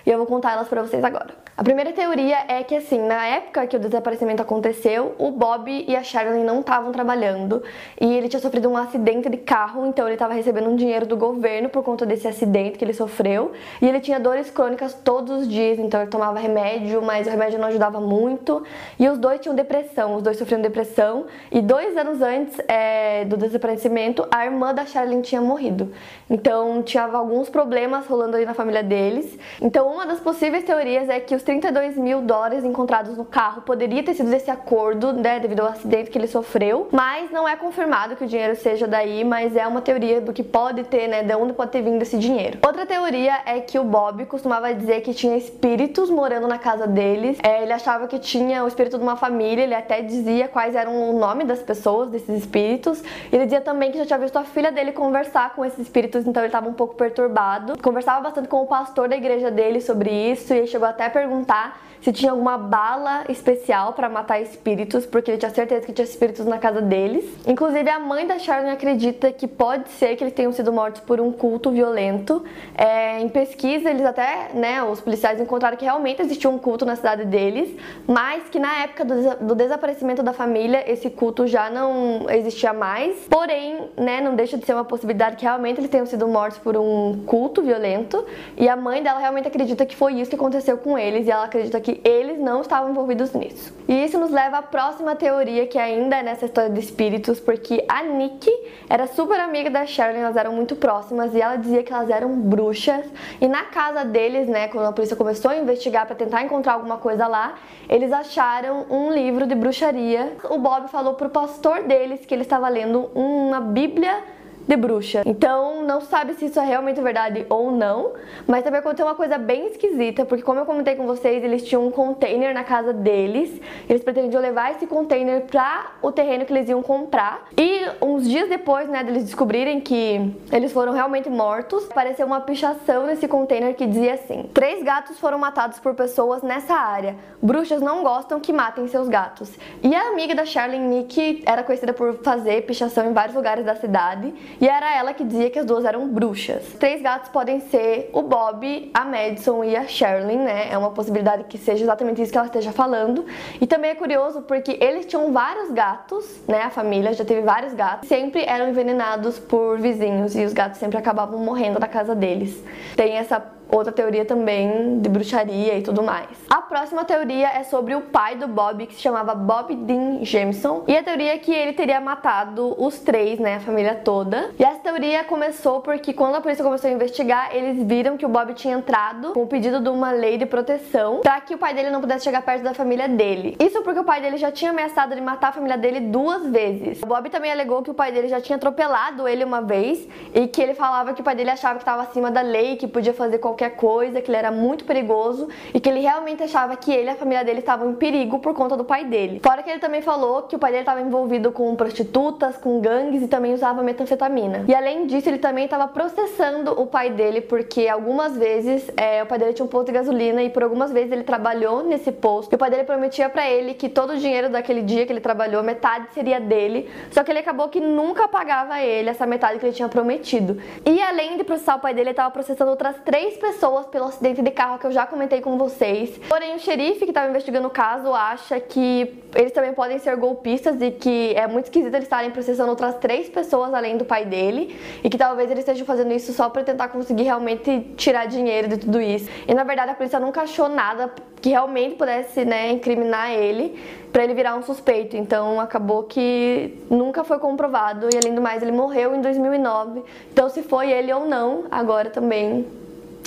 e 0.06 0.10
eu 0.10 0.18
vou 0.18 0.26
contar 0.26 0.52
elas 0.52 0.68
para 0.68 0.82
vocês 0.82 1.04
agora. 1.04 1.41
A 1.54 1.62
primeira 1.62 1.92
teoria 1.92 2.38
é 2.48 2.62
que 2.62 2.74
assim, 2.74 2.98
na 2.98 3.26
época 3.26 3.66
que 3.66 3.76
o 3.76 3.78
desaparecimento 3.78 4.40
aconteceu, 4.40 5.14
o 5.18 5.30
Bob 5.30 5.84
e 5.86 5.94
a 5.94 6.02
Sharon 6.02 6.42
não 6.44 6.60
estavam 6.60 6.90
trabalhando. 6.92 7.62
E 8.00 8.10
ele 8.16 8.26
tinha 8.26 8.40
sofrido 8.40 8.70
um 8.70 8.76
acidente 8.76 9.28
de 9.28 9.36
carro, 9.36 9.86
então 9.86 10.06
ele 10.06 10.14
estava 10.14 10.32
recebendo 10.32 10.70
um 10.70 10.76
dinheiro 10.76 11.04
do 11.04 11.14
governo 11.14 11.68
por 11.68 11.82
conta 11.82 12.06
desse 12.06 12.26
acidente 12.26 12.78
que 12.78 12.84
ele 12.84 12.94
sofreu. 12.94 13.52
E 13.82 13.86
ele 13.86 14.00
tinha 14.00 14.18
dores 14.18 14.50
crônicas 14.50 14.94
todos 14.94 15.42
os 15.42 15.48
dias, 15.48 15.78
então 15.78 16.00
ele 16.00 16.10
tomava 16.10 16.38
remédio, 16.38 17.02
mas 17.02 17.26
o 17.26 17.30
remédio 17.30 17.58
não 17.58 17.68
ajudava 17.68 18.00
muito. 18.00 18.64
E 18.98 19.06
os 19.06 19.18
dois 19.18 19.38
tinham 19.38 19.54
depressão, 19.54 20.16
os 20.16 20.22
dois 20.22 20.38
sofriam 20.38 20.62
depressão. 20.62 21.26
E 21.50 21.60
dois 21.60 21.98
anos 21.98 22.22
antes 22.22 22.58
é, 22.66 23.26
do 23.26 23.36
desaparecimento, 23.36 24.26
a 24.30 24.46
irmã 24.46 24.72
da 24.72 24.86
Sharon 24.86 25.20
tinha 25.20 25.42
morrido, 25.42 25.92
então 26.30 26.82
tinha 26.82 27.04
alguns 27.04 27.50
problemas 27.50 28.06
rolando 28.06 28.36
ali 28.36 28.46
na 28.46 28.54
família 28.54 28.82
deles. 28.82 29.38
Então 29.60 29.86
uma 29.92 30.06
das 30.06 30.18
possíveis 30.18 30.64
teorias 30.64 31.10
é 31.10 31.20
que 31.20 31.41
os 31.42 31.44
32 31.44 31.96
mil 31.96 32.22
dólares 32.22 32.64
encontrados 32.64 33.16
no 33.16 33.24
carro 33.24 33.62
poderia 33.62 34.02
ter 34.02 34.14
sido 34.14 34.30
desse 34.30 34.50
acordo, 34.50 35.12
né, 35.12 35.40
devido 35.40 35.60
ao 35.60 35.66
acidente 35.66 36.08
que 36.08 36.16
ele 36.16 36.28
sofreu, 36.28 36.88
mas 36.92 37.30
não 37.32 37.48
é 37.48 37.56
confirmado 37.56 38.14
que 38.14 38.24
o 38.24 38.28
dinheiro 38.28 38.54
seja 38.54 38.86
daí, 38.86 39.24
mas 39.24 39.56
é 39.56 39.66
uma 39.66 39.80
teoria 39.80 40.20
do 40.20 40.32
que 40.32 40.44
pode 40.44 40.84
ter, 40.84 41.08
né, 41.08 41.24
de 41.24 41.34
onde 41.34 41.52
pode 41.52 41.72
ter 41.72 41.82
vindo 41.82 42.00
esse 42.00 42.16
dinheiro. 42.16 42.58
Outra 42.64 42.86
teoria 42.86 43.40
é 43.44 43.60
que 43.60 43.76
o 43.78 43.82
Bob 43.84 44.24
costumava 44.26 44.72
dizer 44.72 45.00
que 45.00 45.12
tinha 45.12 45.36
espíritos 45.36 46.08
morando 46.10 46.46
na 46.46 46.58
casa 46.58 46.86
deles, 46.86 47.38
é, 47.42 47.62
ele 47.62 47.72
achava 47.72 48.06
que 48.06 48.20
tinha 48.20 48.62
o 48.62 48.68
espírito 48.68 48.96
de 48.96 49.02
uma 49.02 49.16
família, 49.16 49.64
ele 49.64 49.74
até 49.74 50.00
dizia 50.00 50.46
quais 50.46 50.76
eram 50.76 51.10
o 51.10 51.18
nome 51.18 51.42
das 51.42 51.60
pessoas, 51.60 52.08
desses 52.08 52.38
espíritos, 52.38 53.02
ele 53.32 53.44
dizia 53.44 53.60
também 53.60 53.90
que 53.90 53.98
já 53.98 54.06
tinha 54.06 54.18
visto 54.18 54.36
a 54.36 54.44
filha 54.44 54.70
dele 54.70 54.92
conversar 54.92 55.54
com 55.54 55.64
esses 55.64 55.80
espíritos, 55.80 56.24
então 56.24 56.40
ele 56.40 56.48
estava 56.48 56.68
um 56.68 56.74
pouco 56.74 56.94
perturbado, 56.94 57.76
conversava 57.82 58.20
bastante 58.20 58.46
com 58.46 58.62
o 58.62 58.66
pastor 58.66 59.08
da 59.08 59.16
igreja 59.16 59.50
dele 59.50 59.80
sobre 59.80 60.10
isso 60.30 60.54
e 60.54 60.68
chegou 60.68 60.86
até 60.86 61.06
a 61.06 61.10
perguntar 61.10 61.31
perguntar 61.32 61.72
se 62.02 62.12
tinha 62.12 62.32
alguma 62.32 62.58
bala 62.58 63.24
especial 63.28 63.92
para 63.92 64.08
matar 64.08 64.40
espíritos, 64.40 65.06
porque 65.06 65.30
ele 65.30 65.38
tinha 65.38 65.50
certeza 65.50 65.86
que 65.86 65.92
tinha 65.92 66.04
espíritos 66.04 66.44
na 66.44 66.58
casa 66.58 66.82
deles. 66.82 67.24
Inclusive, 67.46 67.88
a 67.88 67.98
mãe 68.00 68.26
da 68.26 68.38
Sharon 68.38 68.68
acredita 68.70 69.30
que 69.30 69.46
pode 69.46 69.88
ser 69.90 70.16
que 70.16 70.24
eles 70.24 70.34
tenham 70.34 70.52
sido 70.52 70.72
mortos 70.72 71.00
por 71.00 71.20
um 71.20 71.30
culto 71.30 71.70
violento. 71.70 72.44
É, 72.76 73.20
em 73.20 73.28
pesquisa, 73.28 73.88
eles 73.88 74.04
até, 74.04 74.50
né, 74.52 74.82
os 74.82 75.00
policiais 75.00 75.40
encontraram 75.40 75.76
que 75.76 75.84
realmente 75.84 76.20
existia 76.20 76.50
um 76.50 76.58
culto 76.58 76.84
na 76.84 76.96
cidade 76.96 77.24
deles, 77.24 77.72
mas 78.06 78.48
que 78.48 78.58
na 78.58 78.82
época 78.82 79.04
do, 79.04 79.46
do 79.46 79.54
desaparecimento 79.54 80.22
da 80.24 80.32
família, 80.32 80.84
esse 80.90 81.08
culto 81.08 81.46
já 81.46 81.70
não 81.70 82.26
existia 82.28 82.72
mais. 82.72 83.16
Porém, 83.30 83.90
né, 83.96 84.20
não 84.20 84.34
deixa 84.34 84.58
de 84.58 84.66
ser 84.66 84.74
uma 84.74 84.84
possibilidade 84.84 85.36
que 85.36 85.44
realmente 85.44 85.78
eles 85.78 85.90
tenham 85.90 86.06
sido 86.06 86.26
mortos 86.26 86.58
por 86.58 86.76
um 86.76 87.22
culto 87.26 87.62
violento. 87.62 88.24
E 88.56 88.68
a 88.68 88.74
mãe 88.74 89.02
dela 89.04 89.20
realmente 89.20 89.46
acredita 89.46 89.86
que 89.86 89.94
foi 89.94 90.14
isso 90.14 90.30
que 90.30 90.36
aconteceu 90.36 90.76
com 90.78 90.98
eles, 90.98 91.28
e 91.28 91.30
ela 91.30 91.44
acredita 91.44 91.80
que 91.80 91.91
que 91.92 92.08
eles 92.08 92.38
não 92.38 92.62
estavam 92.62 92.90
envolvidos 92.90 93.32
nisso. 93.32 93.74
E 93.86 94.04
isso 94.04 94.18
nos 94.18 94.30
leva 94.30 94.58
à 94.58 94.62
próxima 94.62 95.14
teoria, 95.14 95.66
que 95.66 95.78
ainda 95.78 96.16
é 96.16 96.22
nessa 96.22 96.46
história 96.46 96.70
de 96.70 96.80
espíritos, 96.80 97.38
porque 97.38 97.84
a 97.88 98.02
Nick 98.02 98.48
era 98.88 99.06
super 99.06 99.38
amiga 99.38 99.68
da 99.68 99.84
Sharon, 99.84 100.18
elas 100.18 100.36
eram 100.36 100.52
muito 100.52 100.76
próximas, 100.76 101.34
e 101.34 101.40
ela 101.40 101.56
dizia 101.56 101.82
que 101.82 101.92
elas 101.92 102.08
eram 102.08 102.40
bruxas. 102.40 103.04
E 103.40 103.46
na 103.46 103.64
casa 103.64 104.04
deles, 104.04 104.48
né, 104.48 104.68
quando 104.68 104.86
a 104.86 104.92
polícia 104.92 105.16
começou 105.16 105.50
a 105.50 105.56
investigar 105.56 106.06
para 106.06 106.16
tentar 106.16 106.42
encontrar 106.42 106.74
alguma 106.74 106.96
coisa 106.96 107.26
lá, 107.26 107.56
eles 107.88 108.12
acharam 108.12 108.86
um 108.88 109.12
livro 109.12 109.46
de 109.46 109.54
bruxaria. 109.54 110.36
O 110.48 110.58
Bob 110.58 110.88
falou 110.88 111.14
pro 111.14 111.28
pastor 111.28 111.82
deles 111.82 112.24
que 112.24 112.32
ele 112.32 112.42
estava 112.42 112.68
lendo 112.68 113.10
uma 113.14 113.60
Bíblia 113.60 114.22
de 114.66 114.76
bruxa. 114.76 115.22
Então, 115.26 115.82
não 115.82 116.00
sabe 116.00 116.34
se 116.34 116.46
isso 116.46 116.58
é 116.58 116.64
realmente 116.64 117.00
verdade 117.00 117.46
ou 117.48 117.70
não, 117.70 118.12
mas 118.46 118.62
também 118.62 118.80
aconteceu 118.80 119.06
uma 119.06 119.14
coisa 119.14 119.38
bem 119.38 119.66
esquisita, 119.66 120.24
porque 120.24 120.42
como 120.42 120.60
eu 120.60 120.66
comentei 120.66 120.94
com 120.94 121.06
vocês, 121.06 121.42
eles 121.42 121.64
tinham 121.64 121.86
um 121.86 121.90
container 121.90 122.54
na 122.54 122.64
casa 122.64 122.92
deles, 122.92 123.60
eles 123.88 124.02
pretendiam 124.02 124.40
levar 124.40 124.72
esse 124.72 124.86
container 124.86 125.42
para 125.42 125.92
o 126.00 126.12
terreno 126.12 126.44
que 126.44 126.52
eles 126.52 126.68
iam 126.68 126.82
comprar. 126.82 127.46
E 127.56 127.86
uns 128.00 128.28
dias 128.28 128.48
depois, 128.48 128.88
né, 128.88 129.02
deles 129.02 129.24
descobrirem 129.24 129.80
que 129.80 130.32
eles 130.50 130.72
foram 130.72 130.92
realmente 130.92 131.28
mortos, 131.28 131.84
apareceu 131.90 132.26
uma 132.26 132.40
pichação 132.40 133.06
nesse 133.06 133.26
container 133.28 133.74
que 133.74 133.86
dizia 133.86 134.14
assim: 134.14 134.48
Três 134.54 134.82
gatos 134.82 135.18
foram 135.18 135.38
matados 135.38 135.78
por 135.78 135.94
pessoas 135.94 136.42
nessa 136.42 136.74
área. 136.74 137.16
Bruxas 137.40 137.80
não 137.80 138.02
gostam 138.02 138.38
que 138.38 138.52
matem 138.52 138.86
seus 138.86 139.08
gatos. 139.08 139.50
E 139.82 139.94
a 139.94 140.08
amiga 140.08 140.34
da 140.34 140.44
Charlene 140.44 140.86
Nick 140.86 141.42
era 141.44 141.62
conhecida 141.62 141.92
por 141.92 142.22
fazer 142.22 142.62
pichação 142.62 143.10
em 143.10 143.12
vários 143.12 143.34
lugares 143.34 143.64
da 143.64 143.74
cidade. 143.74 144.32
E 144.60 144.68
era 144.68 144.96
ela 144.96 145.12
que 145.14 145.24
dizia 145.24 145.50
que 145.50 145.58
as 145.58 145.66
duas 145.66 145.84
eram 145.84 146.08
bruxas. 146.08 146.62
Três 146.78 147.02
gatos 147.02 147.30
podem 147.30 147.60
ser 147.60 148.10
o 148.12 148.22
Bob, 148.22 148.90
a 148.94 149.04
Madison 149.04 149.64
e 149.64 149.76
a 149.76 149.86
Sherilyn, 149.86 150.38
né? 150.38 150.70
É 150.70 150.78
uma 150.78 150.90
possibilidade 150.90 151.44
que 151.44 151.58
seja 151.58 151.84
exatamente 151.84 152.22
isso 152.22 152.32
que 152.32 152.38
ela 152.38 152.46
esteja 152.46 152.72
falando. 152.72 153.24
E 153.60 153.66
também 153.66 153.90
é 153.90 153.94
curioso 153.94 154.42
porque 154.42 154.76
eles 154.80 155.06
tinham 155.06 155.32
vários 155.32 155.70
gatos, 155.70 156.42
né? 156.46 156.62
A 156.62 156.70
família 156.70 157.12
já 157.12 157.24
teve 157.24 157.42
vários 157.42 157.74
gatos. 157.74 158.08
Sempre 158.08 158.44
eram 158.44 158.68
envenenados 158.68 159.38
por 159.38 159.78
vizinhos 159.78 160.34
e 160.36 160.44
os 160.44 160.52
gatos 160.52 160.78
sempre 160.78 160.98
acabavam 160.98 161.38
morrendo 161.38 161.78
na 161.78 161.88
casa 161.88 162.14
deles. 162.14 162.62
Tem 162.96 163.16
essa 163.16 163.40
outra 163.72 163.92
teoria 163.92 164.24
também 164.24 165.00
de 165.00 165.08
bruxaria 165.08 165.78
e 165.78 165.82
tudo 165.82 166.02
mais. 166.02 166.28
A 166.50 166.60
próxima 166.60 167.04
teoria 167.04 167.48
é 167.48 167.64
sobre 167.64 167.94
o 167.94 168.02
pai 168.02 168.36
do 168.36 168.46
Bob, 168.46 168.86
que 168.86 168.94
se 168.94 169.00
chamava 169.00 169.34
Bob 169.34 169.74
Dean 169.74 170.24
Jameson, 170.24 170.84
e 170.86 170.96
a 170.96 171.02
teoria 171.02 171.34
é 171.34 171.38
que 171.38 171.52
ele 171.52 171.72
teria 171.72 172.00
matado 172.00 172.74
os 172.78 172.98
três, 173.00 173.38
né, 173.38 173.56
a 173.56 173.60
família 173.60 173.94
toda. 173.94 174.50
E 174.58 174.64
essa 174.64 174.78
teoria 174.80 175.24
começou 175.24 175.80
porque 175.80 176.12
quando 176.12 176.36
a 176.36 176.40
polícia 176.40 176.62
começou 176.62 176.90
a 176.90 176.92
investigar, 176.92 177.54
eles 177.54 177.82
viram 177.82 178.16
que 178.16 178.26
o 178.26 178.28
Bob 178.28 178.52
tinha 178.54 178.76
entrado 178.76 179.32
com 179.32 179.42
o 179.42 179.46
pedido 179.46 179.80
de 179.80 179.88
uma 179.88 180.10
lei 180.12 180.36
de 180.36 180.46
proteção 180.46 181.20
para 181.20 181.40
que 181.40 181.54
o 181.54 181.58
pai 181.58 181.74
dele 181.74 181.90
não 181.90 182.00
pudesse 182.00 182.24
chegar 182.24 182.42
perto 182.42 182.62
da 182.62 182.74
família 182.74 183.08
dele. 183.08 183.56
Isso 183.58 183.82
porque 183.82 184.00
o 184.00 184.04
pai 184.04 184.20
dele 184.20 184.36
já 184.36 184.52
tinha 184.52 184.70
ameaçado 184.70 185.14
de 185.14 185.20
matar 185.20 185.48
a 185.48 185.52
família 185.52 185.78
dele 185.78 186.00
duas 186.00 186.46
vezes. 186.46 187.02
O 187.02 187.06
Bob 187.06 187.30
também 187.30 187.50
alegou 187.50 187.82
que 187.82 187.90
o 187.90 187.94
pai 187.94 188.12
dele 188.12 188.28
já 188.28 188.40
tinha 188.40 188.56
atropelado 188.56 189.26
ele 189.26 189.44
uma 189.44 189.62
vez 189.62 190.06
e 190.34 190.46
que 190.46 190.60
ele 190.60 190.74
falava 190.74 191.14
que 191.14 191.20
o 191.20 191.24
pai 191.24 191.34
dele 191.34 191.50
achava 191.50 191.74
que 191.74 191.82
estava 191.82 192.02
acima 192.02 192.30
da 192.30 192.42
lei, 192.42 192.76
que 192.76 192.86
podia 192.86 193.14
fazer 193.14 193.38
qualquer 193.38 193.61
qualquer 193.62 193.70
coisa, 193.70 194.20
que 194.20 194.30
ele 194.30 194.36
era 194.36 194.50
muito 194.50 194.84
perigoso 194.84 195.48
e 195.72 195.78
que 195.78 195.88
ele 195.88 196.00
realmente 196.00 196.42
achava 196.42 196.76
que 196.76 196.92
ele 196.92 197.06
e 197.06 197.10
a 197.10 197.14
família 197.14 197.44
dele 197.44 197.60
estavam 197.60 197.90
em 197.90 197.94
perigo 197.94 198.38
por 198.38 198.54
conta 198.54 198.76
do 198.76 198.84
pai 198.84 199.04
dele. 199.04 199.40
Fora 199.42 199.62
que 199.62 199.70
ele 199.70 199.78
também 199.78 200.02
falou 200.02 200.42
que 200.42 200.56
o 200.56 200.58
pai 200.58 200.72
dele 200.72 200.82
estava 200.82 201.00
envolvido 201.00 201.52
com 201.52 201.74
prostitutas, 201.76 202.56
com 202.56 202.80
gangues 202.80 203.22
e 203.22 203.28
também 203.28 203.54
usava 203.54 203.82
metanfetamina. 203.82 204.64
E 204.66 204.74
além 204.74 205.06
disso, 205.06 205.28
ele 205.28 205.38
também 205.38 205.64
estava 205.64 205.86
processando 205.86 206.80
o 206.80 206.86
pai 206.86 207.10
dele 207.10 207.40
porque 207.40 207.86
algumas 207.88 208.36
vezes 208.36 208.90
é, 208.96 209.22
o 209.22 209.26
pai 209.26 209.38
dele 209.38 209.52
tinha 209.52 209.64
um 209.64 209.68
posto 209.68 209.86
de 209.86 209.92
gasolina 209.92 210.42
e 210.42 210.50
por 210.50 210.62
algumas 210.62 210.90
vezes 210.92 211.12
ele 211.12 211.24
trabalhou 211.24 211.84
nesse 211.84 212.10
posto. 212.10 212.52
E 212.52 212.56
o 212.56 212.58
pai 212.58 212.70
dele 212.70 212.84
prometia 212.84 213.28
para 213.28 213.48
ele 213.48 213.74
que 213.74 213.88
todo 213.88 214.14
o 214.14 214.16
dinheiro 214.16 214.48
daquele 214.48 214.82
dia 214.82 215.06
que 215.06 215.12
ele 215.12 215.20
trabalhou, 215.20 215.62
metade 215.62 216.06
seria 216.12 216.40
dele. 216.40 216.90
Só 217.10 217.22
que 217.22 217.30
ele 217.30 217.38
acabou 217.38 217.68
que 217.68 217.80
nunca 217.80 218.26
pagava 218.26 218.74
a 218.74 218.84
ele 218.84 219.10
essa 219.10 219.26
metade 219.26 219.58
que 219.58 219.66
ele 219.66 219.72
tinha 219.72 219.88
prometido. 219.88 220.60
E 220.84 221.00
além 221.00 221.36
de 221.36 221.44
processar 221.44 221.76
o 221.76 221.80
pai 221.80 221.94
dele, 221.94 222.02
ele 222.02 222.10
estava 222.10 222.30
processando 222.30 222.70
outras 222.70 222.96
três 223.04 223.36
pessoas 223.36 223.51
pessoas 223.52 223.86
pelo 223.86 224.06
acidente 224.06 224.40
de 224.40 224.50
carro 224.50 224.78
que 224.78 224.86
eu 224.86 224.92
já 224.92 225.06
comentei 225.06 225.40
com 225.40 225.58
vocês. 225.58 226.18
Porém, 226.28 226.54
o 226.54 226.58
xerife 226.58 227.00
que 227.00 227.10
estava 227.10 227.28
investigando 227.28 227.68
o 227.68 227.70
caso 227.70 228.12
acha 228.14 228.58
que 228.58 229.22
eles 229.34 229.52
também 229.52 229.74
podem 229.74 229.98
ser 229.98 230.16
golpistas 230.16 230.80
e 230.80 230.90
que 230.90 231.34
é 231.34 231.46
muito 231.46 231.66
esquisito 231.66 231.92
eles 231.94 232.04
estarem 232.04 232.30
processando 232.30 232.70
outras 232.70 232.94
três 232.96 233.28
pessoas 233.28 233.74
além 233.74 233.96
do 233.96 234.04
pai 234.04 234.24
dele 234.24 234.76
e 235.04 235.10
que 235.10 235.18
talvez 235.18 235.50
eles 235.50 235.60
estejam 235.60 235.86
fazendo 235.86 236.12
isso 236.12 236.32
só 236.32 236.48
para 236.48 236.64
tentar 236.64 236.88
conseguir 236.88 237.24
realmente 237.24 237.92
tirar 237.96 238.26
dinheiro 238.26 238.68
de 238.68 238.78
tudo 238.78 239.00
isso. 239.00 239.28
E 239.46 239.54
na 239.54 239.64
verdade 239.64 239.90
a 239.90 239.94
polícia 239.94 240.18
nunca 240.18 240.42
achou 240.42 240.68
nada 240.68 241.10
que 241.40 241.50
realmente 241.50 241.96
pudesse, 241.96 242.44
né, 242.44 242.70
incriminar 242.70 243.32
ele 243.32 243.78
para 244.12 244.24
ele 244.24 244.34
virar 244.34 244.56
um 244.56 244.62
suspeito. 244.62 245.16
Então 245.16 245.60
acabou 245.60 246.04
que 246.04 246.78
nunca 246.90 247.24
foi 247.24 247.38
comprovado 247.38 248.08
e 248.12 248.16
além 248.16 248.34
do 248.34 248.40
mais 248.40 248.62
ele 248.62 248.72
morreu 248.72 249.14
em 249.14 249.20
2009. 249.20 250.02
Então 250.32 250.48
se 250.48 250.62
foi 250.62 250.90
ele 250.90 251.12
ou 251.12 251.26
não, 251.26 251.64
agora 251.70 252.10
também 252.10 252.66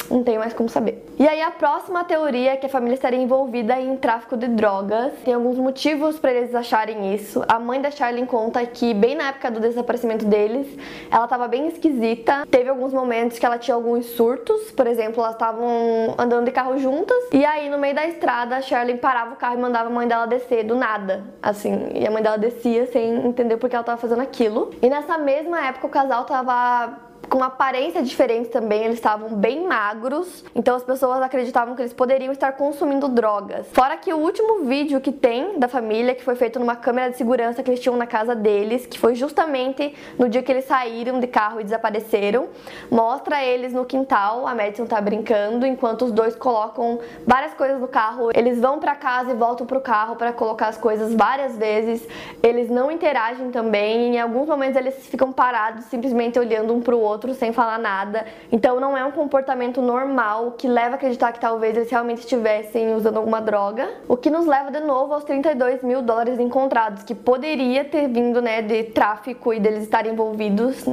não 0.10 0.24
tenho 0.24 0.40
mais 0.40 0.54
como 0.54 0.70
saber. 0.70 1.06
E 1.18 1.28
aí 1.28 1.42
a 1.42 1.52
próxima 1.52 2.04
teoria 2.04 2.54
é 2.54 2.58
que 2.58 2.66
a 2.66 2.70
família 2.70 2.96
estaria 2.96 3.20
envolvida 3.20 3.80
em 3.80 3.96
tráfico 3.98 4.36
de 4.36 4.48
drogas. 4.48 5.14
Tem 5.24 5.34
alguns 5.34 5.58
motivos 5.58 6.20
para 6.20 6.34
eles 6.34 6.54
acharem 6.54 7.14
isso. 7.14 7.44
A 7.48 7.60
mãe 7.60 7.82
da 7.82 7.90
Charlene 7.90 8.28
conta 8.28 8.66
que 8.66 8.94
bem 8.94 9.16
na 9.16 9.30
época 9.30 9.52
do 9.52 9.60
desaparecimento 9.60 10.26
deles, 10.26 10.68
ela 11.10 11.24
estava 11.24 11.48
bem 11.48 11.68
esquisita. 11.68 12.46
Teve 12.50 12.70
alguns 12.70 12.94
momentos 12.94 13.40
que 13.40 13.46
ela 13.46 13.58
tinha 13.58 13.76
alguns 13.76 14.06
surtos, 14.08 14.72
por 14.72 14.88
exemplo, 14.88 15.22
elas 15.22 15.36
estavam 15.36 16.16
andando 16.18 16.46
de 16.46 16.52
carro 16.52 16.78
juntas 16.78 17.18
e 17.32 17.46
aí 17.46 17.70
no 17.70 17.78
meio 17.78 17.96
da 17.96 18.06
estrada 18.06 18.58
a 18.58 18.62
Charlene 18.62 19.00
parava 19.00 19.34
o 19.34 19.36
carro 19.38 19.56
e 19.56 19.62
mandava 19.62 19.90
a 19.90 19.92
mãe 19.92 20.08
dela 20.08 20.26
descer 20.26 20.64
do 20.64 20.76
nada, 20.76 21.24
assim. 21.42 21.90
E 21.94 22.06
a 22.06 22.12
mãe 22.12 22.22
dela 22.22 22.38
descia 22.38 22.86
sem 22.88 23.26
entender 23.26 23.58
por 23.58 23.70
que 23.70 23.76
ela 23.76 23.82
estava 23.84 24.00
fazendo 24.00 24.22
aquilo. 24.22 24.72
E 24.82 24.90
nessa 24.90 25.18
mesma 25.18 25.66
época 25.68 25.88
o 25.88 25.90
casal 25.90 26.24
estava 26.24 27.06
com 27.30 27.44
aparência 27.44 28.02
diferente 28.02 28.50
também, 28.50 28.84
eles 28.84 28.96
estavam 28.96 29.30
bem 29.30 29.66
magros, 29.68 30.44
então 30.56 30.76
as 30.76 30.84
pessoas 30.84 31.22
acreditavam 31.22 31.76
que 31.76 31.82
eles 31.82 31.94
poderiam 31.94 32.32
estar 32.32 32.54
consumindo 32.54 33.08
drogas. 33.08 33.68
Fora 33.74 33.98
que 33.98 34.14
o 34.14 34.18
último 34.18 34.66
vídeo 34.66 35.02
que 35.02 35.12
tem 35.12 35.60
da 35.60 35.68
família, 35.68 36.16
que 36.16 36.24
foi 36.24 36.36
feito 36.36 36.60
numa 36.60 36.76
câmera 36.76 37.12
de 37.12 37.18
segurança 37.18 37.62
que 37.62 37.70
eles 37.70 37.80
tinham 37.80 37.98
na 37.98 38.08
casa 38.08 38.36
deles, 38.36 38.86
que 38.86 39.00
foi 39.00 39.16
justamente 39.16 39.94
no 40.18 40.30
dia 40.30 40.42
que 40.42 40.52
eles 40.52 40.66
saíram 40.66 41.20
de 41.20 41.28
carro 41.28 41.60
e 41.60 41.64
desapareceram, 41.64 42.48
mostra 42.90 43.44
eles 43.44 43.74
no 43.74 43.86
quintal, 43.86 44.48
a 44.48 44.56
Madison 44.56 44.86
tá 44.86 45.02
brincando, 45.02 45.66
enquanto 45.66 46.06
os 46.06 46.12
dois 46.12 46.36
colocam 46.36 47.00
várias 47.26 47.54
coisas 47.54 47.80
no 47.80 47.88
carro. 47.88 48.30
Eles 48.34 48.60
vão 48.60 48.80
para 48.80 48.96
casa 48.96 49.32
e 49.32 49.36
voltam 49.36 49.66
pro 49.66 49.82
carro 49.82 50.16
para 50.16 50.32
colocar 50.32 50.68
as 50.68 50.78
coisas 50.78 51.14
várias 51.14 51.58
vezes. 51.58 52.08
Eles 52.42 52.70
não 52.70 52.92
interagem 52.92 53.52
também, 53.52 54.16
em 54.16 54.20
alguns 54.20 54.48
momentos 54.48 54.78
eles 54.78 54.96
ficam 55.08 55.32
parados, 55.32 55.86
simplesmente 55.86 56.40
olhando 56.40 56.74
um 56.74 56.82
pro 56.82 57.00
outro 57.00 57.25
outro 57.26 57.36
sem 57.36 57.52
falar 57.52 57.80
nada. 57.80 58.26
Então 58.52 58.80
não 58.80 58.98
é 58.98 59.04
um 59.04 59.12
comportamento 59.12 59.82
normal 59.82 60.52
que 60.52 60.68
leva 60.68 60.92
a 60.92 60.96
acreditar 60.96 61.32
que 61.32 61.40
talvez 61.40 61.76
eles 61.76 61.90
realmente 61.90 62.20
estivessem 62.20 62.94
usando 62.96 63.18
alguma 63.18 63.42
droga. 63.42 63.90
O 64.08 64.16
que 64.16 64.30
nos 64.30 64.46
leva 64.46 64.72
de 64.72 64.80
novo 64.80 65.14
aos 65.14 65.24
32 65.24 65.84
mil 65.84 66.02
dólares 66.02 66.40
encontrados, 66.40 67.04
que 67.04 67.16
poderia 67.16 67.84
ter 67.84 68.08
vindo 68.08 68.42
né, 68.42 68.62
de 68.62 68.84
tráfico 68.84 69.54
e 69.54 69.60
deles 69.60 69.84
estarem 69.84 70.14
envolvidos 70.14 70.86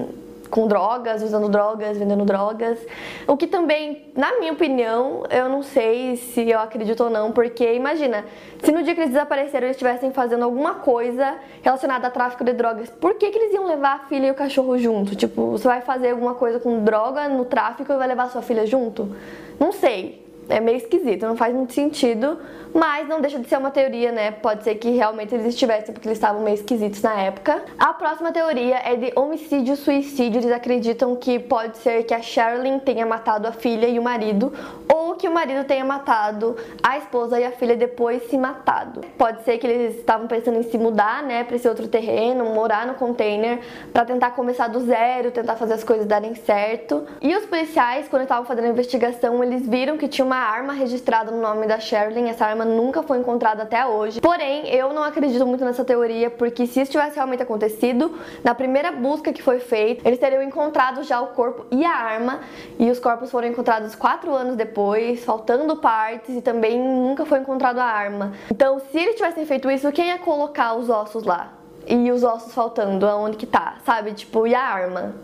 com 0.53 0.69
drogas, 0.69 1.23
usando 1.23 1.49
drogas, 1.49 1.97
vendendo 1.97 2.27
drogas. 2.27 2.79
O 3.27 3.39
que 3.39 3.47
também, 3.47 4.13
na 4.15 4.39
minha 4.39 4.53
opinião, 4.53 5.25
eu 5.31 5.49
não 5.49 5.63
sei 5.63 6.17
se 6.17 6.47
eu 6.47 6.61
acredito 6.61 7.05
ou 7.05 7.09
não, 7.09 7.33
porque 7.33 7.73
imagina, 7.73 8.23
se 8.63 8.71
no 8.71 8.83
dia 8.83 8.95
que 8.95 9.01
eles 9.01 9.13
desapareceram 9.13 9.67
eles 9.67 9.77
estivessem 9.77 10.13
fazendo 10.13 10.45
alguma 10.45 10.75
coisa 10.75 11.37
relacionada 11.63 12.07
a 12.07 12.11
tráfico 12.11 12.45
de 12.45 12.53
drogas, 12.53 12.91
por 12.91 13.15
que, 13.15 13.31
que 13.31 13.39
eles 13.39 13.55
iam 13.55 13.67
levar 13.67 13.95
a 13.95 13.99
filha 14.01 14.27
e 14.27 14.31
o 14.31 14.35
cachorro 14.35 14.77
junto? 14.77 15.17
Tipo, 15.17 15.53
você 15.53 15.67
vai 15.67 15.81
fazer 15.81 16.11
alguma 16.11 16.35
coisa 16.35 16.61
com 16.61 16.85
droga 16.85 17.27
no 17.31 17.47
tráfico 17.47 17.91
e 17.91 17.97
vai 17.97 18.07
levar 18.07 18.29
sua 18.29 18.43
filha 18.43 18.67
junto? 18.67 19.17
Não 19.59 19.73
sei 19.73 20.22
é 20.49 20.61
meio 20.61 20.79
esquisito, 20.79 21.27
não 21.27 21.37
faz 21.37 21.55
muito 21.55 21.73
sentido, 21.73 22.39
mas 22.75 23.07
não 23.07 23.21
deixa 23.21 23.39
de 23.39 23.49
ser 23.49 23.59
uma 23.59 23.71
teoria, 23.71 24.11
né? 24.11 24.31
Pode 24.31 24.65
ser 24.65 24.75
que 24.77 24.91
realmente 24.91 25.35
eles 25.35 25.47
estivessem 25.47 25.93
porque 25.93 26.09
eles 26.09 26.19
estavam 26.19 26.43
meio 26.43 26.55
esquisitos 26.55 27.03
na 27.03 27.15
época. 27.15 27.63
A 27.79 27.93
próxima 27.93 28.33
teoria 28.33 28.81
é 28.85 28.97
de 28.97 29.13
homicídio-suicídio. 29.15 30.41
Eles 30.41 30.53
acreditam 30.53 31.15
que 31.17 31.39
pode 31.39 31.79
ser 31.79 32.05
que 32.05 32.15
a 32.15 32.23
Sherilyn 32.23 32.79
tenha 32.79 33.05
matado 33.05 33.47
a 33.47 33.53
filha 33.53 33.87
e 33.87 33.99
o 33.99 34.03
marido, 34.03 34.53
ou 34.93 35.15
que 35.15 35.29
o 35.29 35.33
marido 35.33 35.65
tenha 35.65 35.85
matado 35.85 36.57
a 36.83 36.97
esposa 36.97 37.39
e 37.39 37.45
a 37.45 37.53
filha 37.53 37.77
depois 37.77 38.29
se 38.29 38.39
matado. 38.39 39.03
Pode 39.19 39.43
ser 39.45 39.59
que 39.59 39.67
eles 39.67 39.99
estavam 39.99 40.27
pensando 40.27 40.59
em 40.59 40.63
se 40.63 40.79
mudar, 40.79 41.23
né, 41.23 41.45
para 41.45 41.57
esse 41.57 41.69
outro 41.69 41.87
terreno, 41.89 42.47
morar 42.47 42.87
no 42.87 42.95
container, 42.95 43.61
para 43.93 44.05
tentar 44.05 44.31
começar 44.31 44.69
do 44.69 44.81
zero, 44.81 45.31
tentar 45.31 45.57
fazer 45.57 45.75
as 45.75 45.85
coisas 45.85 46.07
darem 46.07 46.35
certo. 46.35 47.05
E 47.21 47.37
os 47.37 47.45
policiais, 47.45 48.09
quando 48.09 48.23
estavam 48.23 48.45
fazendo 48.45 48.65
a 48.65 48.69
investigação, 48.69 49.43
eles 49.45 49.69
viram 49.69 49.99
que 49.99 50.09
tinha 50.09 50.25
uma 50.33 50.39
arma 50.39 50.73
registrada 50.73 51.31
no 51.31 51.43
nome 51.43 51.67
da 51.67 51.79
Sherilyn. 51.79 52.31
Essa 52.31 52.47
arma 52.47 52.65
nunca 52.65 53.03
foi 53.03 53.19
encontrada 53.19 53.65
até 53.65 53.85
hoje. 53.85 54.19
Porém, 54.19 54.67
eu 54.69 54.91
não 54.95 55.05
acredito 55.05 55.47
muito 55.47 55.63
nessa 55.63 55.85
teoria, 55.85 56.31
porque 56.31 56.67
se 56.67 56.81
isso 56.81 56.91
tivesse 56.91 57.17
realmente 57.17 57.43
acontecido, 57.43 58.19
na 58.43 58.55
primeira 58.55 58.91
busca 58.91 59.31
que 59.31 59.43
foi 59.43 59.61
feita, 59.61 60.09
eles 60.09 60.19
teriam 60.19 60.43
encontrado 60.43 61.03
já 61.03 61.21
o 61.21 61.29
corpo 61.29 61.67
e 61.71 61.85
a 61.85 61.95
arma, 61.95 62.41
e 62.79 62.91
os 62.91 62.99
corpos 62.99 63.31
foram 63.31 63.47
encontrados 63.49 63.95
quatro 63.95 64.35
anos 64.35 64.57
depois, 64.57 65.23
faltando 65.23 65.77
partes, 65.77 66.35
e 66.35 66.41
também 66.41 66.81
nunca 66.81 67.27
foi 67.27 67.41
encontrado 67.41 67.79
a 67.79 67.85
arma. 67.85 68.33
Então, 68.51 68.81
se 68.91 68.99
eles 68.99 69.17
tivessem 69.17 69.45
feito 69.45 69.71
isso, 69.71 69.93
quem 69.93 70.07
ia 70.07 70.19
colocar 70.19 70.73
os 70.75 70.89
ossos 70.89 71.25
lá? 71.25 71.53
E 71.87 72.11
os 72.11 72.25
ossos 72.25 72.55
faltando, 72.55 73.07
aonde 73.07 73.37
que 73.37 73.47
tá, 73.47 73.75
sabe? 73.85 74.15
Tipo, 74.15 74.47
e 74.47 74.55
a 74.55 74.63
arma? 74.63 75.15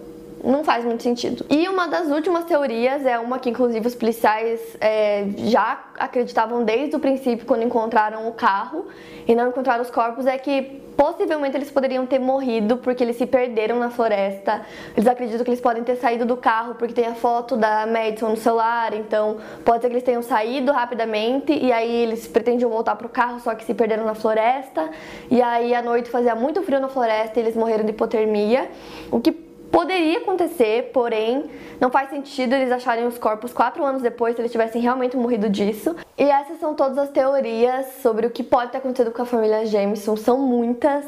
Não 0.42 0.64
faz 0.64 0.84
muito 0.84 1.02
sentido. 1.02 1.44
E 1.48 1.68
uma 1.68 1.88
das 1.88 2.08
últimas 2.08 2.44
teorias 2.44 3.04
é 3.04 3.18
uma 3.18 3.38
que, 3.38 3.50
inclusive, 3.50 3.86
os 3.86 3.94
policiais 3.94 4.60
é, 4.80 5.26
já 5.36 5.84
acreditavam 5.98 6.64
desde 6.64 6.96
o 6.96 6.98
princípio, 6.98 7.46
quando 7.46 7.62
encontraram 7.62 8.28
o 8.28 8.32
carro 8.32 8.86
e 9.26 9.34
não 9.34 9.48
encontraram 9.48 9.82
os 9.82 9.90
corpos, 9.90 10.26
é 10.26 10.38
que 10.38 10.82
possivelmente 10.96 11.56
eles 11.56 11.70
poderiam 11.70 12.04
ter 12.06 12.18
morrido 12.18 12.78
porque 12.78 13.04
eles 13.04 13.16
se 13.16 13.24
perderam 13.24 13.78
na 13.78 13.88
floresta. 13.88 14.62
Eles 14.96 15.08
acreditam 15.08 15.44
que 15.44 15.50
eles 15.50 15.60
podem 15.60 15.84
ter 15.84 15.94
saído 15.94 16.24
do 16.24 16.36
carro 16.36 16.74
porque 16.74 16.92
tem 16.92 17.06
a 17.06 17.14
foto 17.14 17.56
da 17.56 17.86
Madison 17.86 18.30
no 18.30 18.36
celular, 18.36 18.92
então 18.94 19.36
pode 19.64 19.82
ser 19.82 19.88
que 19.88 19.94
eles 19.94 20.02
tenham 20.02 20.22
saído 20.22 20.72
rapidamente 20.72 21.52
e 21.52 21.72
aí 21.72 22.02
eles 22.02 22.26
pretendiam 22.26 22.68
voltar 22.68 22.96
pro 22.96 23.08
carro, 23.08 23.38
só 23.38 23.54
que 23.54 23.64
se 23.64 23.74
perderam 23.74 24.04
na 24.04 24.14
floresta. 24.14 24.90
E 25.30 25.40
aí 25.40 25.72
à 25.72 25.82
noite 25.82 26.10
fazia 26.10 26.34
muito 26.34 26.62
frio 26.62 26.80
na 26.80 26.88
floresta 26.88 27.38
e 27.38 27.42
eles 27.44 27.54
morreram 27.54 27.84
de 27.84 27.90
hipotermia, 27.90 28.68
o 29.12 29.20
que 29.20 29.47
Poderia 29.70 30.18
acontecer, 30.18 30.90
porém, 30.92 31.50
não 31.80 31.90
faz 31.90 32.10
sentido 32.10 32.54
eles 32.54 32.72
acharem 32.72 33.06
os 33.06 33.18
corpos 33.18 33.52
quatro 33.52 33.84
anos 33.84 34.02
depois 34.02 34.34
se 34.34 34.40
eles 34.40 34.50
tivessem 34.50 34.80
realmente 34.80 35.16
morrido 35.16 35.48
disso. 35.48 35.94
E 36.16 36.24
essas 36.24 36.58
são 36.58 36.74
todas 36.74 36.96
as 36.96 37.10
teorias 37.10 37.86
sobre 38.02 38.26
o 38.26 38.30
que 38.30 38.42
pode 38.42 38.72
ter 38.72 38.78
acontecido 38.78 39.12
com 39.12 39.22
a 39.22 39.26
família 39.26 39.66
Jameson. 39.66 40.16
São 40.16 40.38
muitas 40.38 41.04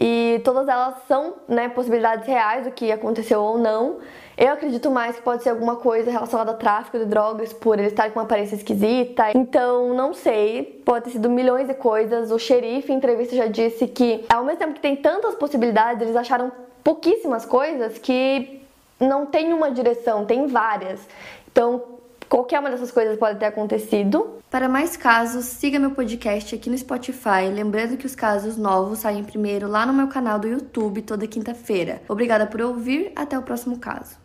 e 0.00 0.40
todas 0.44 0.68
elas 0.68 0.96
são 1.06 1.34
né, 1.46 1.68
possibilidades 1.68 2.26
reais 2.26 2.64
do 2.64 2.72
que 2.72 2.90
aconteceu 2.90 3.40
ou 3.40 3.58
não. 3.58 3.98
Eu 4.36 4.52
acredito 4.52 4.90
mais 4.90 5.16
que 5.16 5.22
pode 5.22 5.42
ser 5.42 5.50
alguma 5.50 5.76
coisa 5.76 6.10
relacionada 6.10 6.52
a 6.52 6.54
tráfico 6.54 6.98
de 6.98 7.04
drogas 7.04 7.52
por 7.52 7.78
ele 7.78 7.88
estar 7.88 8.10
com 8.10 8.18
uma 8.18 8.24
aparência 8.24 8.56
esquisita. 8.56 9.30
Então, 9.34 9.94
não 9.94 10.14
sei. 10.14 10.82
Pode 10.84 11.04
ter 11.04 11.10
sido 11.10 11.28
milhões 11.28 11.68
de 11.68 11.74
coisas. 11.74 12.30
O 12.30 12.38
xerife, 12.38 12.92
em 12.92 12.96
entrevista, 12.96 13.36
já 13.36 13.46
disse 13.46 13.86
que, 13.86 14.24
ao 14.28 14.44
mesmo 14.44 14.58
tempo 14.58 14.74
que 14.74 14.80
tem 14.80 14.96
tantas 14.96 15.34
possibilidades, 15.34 16.02
eles 16.02 16.16
acharam 16.16 16.50
pouquíssimas 16.82 17.44
coisas 17.44 17.98
que 17.98 18.60
não 18.98 19.26
tem 19.26 19.52
uma 19.52 19.70
direção, 19.70 20.24
tem 20.24 20.46
várias. 20.46 21.00
Então, 21.50 21.82
qualquer 22.28 22.60
uma 22.60 22.70
dessas 22.70 22.90
coisas 22.90 23.18
pode 23.18 23.38
ter 23.38 23.46
acontecido. 23.46 24.38
Para 24.50 24.68
mais 24.68 24.96
casos, 24.96 25.44
siga 25.44 25.78
meu 25.78 25.90
podcast 25.90 26.54
aqui 26.54 26.70
no 26.70 26.78
Spotify. 26.78 27.50
Lembrando 27.52 27.96
que 27.96 28.06
os 28.06 28.14
casos 28.14 28.56
novos 28.56 29.00
saem 29.00 29.24
primeiro 29.24 29.68
lá 29.68 29.84
no 29.84 29.92
meu 29.92 30.08
canal 30.08 30.38
do 30.38 30.48
YouTube 30.48 31.02
toda 31.02 31.26
quinta-feira. 31.26 32.00
Obrigada 32.08 32.46
por 32.46 32.60
ouvir, 32.60 33.12
até 33.14 33.38
o 33.38 33.42
próximo 33.42 33.78
caso. 33.78 34.21